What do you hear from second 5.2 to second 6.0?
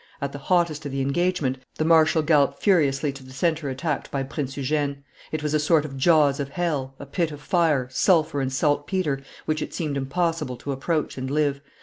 It was a sort of